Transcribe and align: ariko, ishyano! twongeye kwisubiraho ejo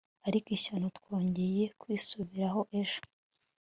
ariko, 0.27 0.47
ishyano! 0.57 0.87
twongeye 0.97 1.63
kwisubiraho 1.79 2.59
ejo 2.79 2.99